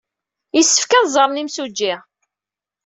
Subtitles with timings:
[0.55, 1.93] Yessefk ad ẓren imsujji.